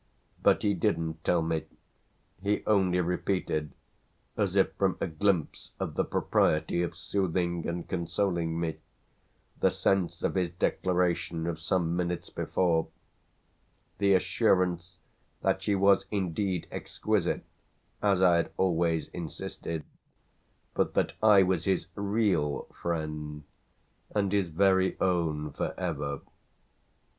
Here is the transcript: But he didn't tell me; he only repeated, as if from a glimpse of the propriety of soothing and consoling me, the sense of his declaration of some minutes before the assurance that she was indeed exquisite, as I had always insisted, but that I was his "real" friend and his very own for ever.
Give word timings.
But 0.41 0.63
he 0.63 0.73
didn't 0.73 1.23
tell 1.23 1.43
me; 1.43 1.63
he 2.41 2.63
only 2.65 2.99
repeated, 3.01 3.71
as 4.35 4.55
if 4.55 4.73
from 4.73 4.97
a 4.99 5.05
glimpse 5.05 5.73
of 5.79 5.93
the 5.93 6.03
propriety 6.03 6.81
of 6.81 6.97
soothing 6.97 7.67
and 7.67 7.87
consoling 7.87 8.59
me, 8.59 8.77
the 9.59 9.69
sense 9.69 10.23
of 10.23 10.33
his 10.33 10.49
declaration 10.49 11.45
of 11.45 11.59
some 11.59 11.95
minutes 11.95 12.31
before 12.31 12.87
the 13.99 14.15
assurance 14.15 14.97
that 15.43 15.61
she 15.61 15.75
was 15.75 16.05
indeed 16.09 16.65
exquisite, 16.71 17.43
as 18.01 18.23
I 18.23 18.37
had 18.37 18.51
always 18.57 19.07
insisted, 19.09 19.83
but 20.73 20.95
that 20.95 21.13
I 21.21 21.43
was 21.43 21.65
his 21.65 21.85
"real" 21.93 22.63
friend 22.81 23.43
and 24.15 24.31
his 24.31 24.49
very 24.49 24.99
own 24.99 25.51
for 25.51 25.79
ever. 25.79 26.21